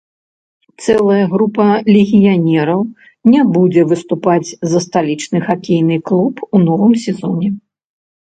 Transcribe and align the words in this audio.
Цэлая 0.83 1.25
група 1.33 1.65
легіянераў 1.95 2.79
не 3.33 3.41
будзе 3.57 3.81
выступаць 3.91 4.49
за 4.71 4.79
сталічны 4.87 5.37
хакейны 5.49 5.95
клуб 6.11 6.35
у 6.55 6.63
новым 6.67 6.93
сезоне. 7.05 7.49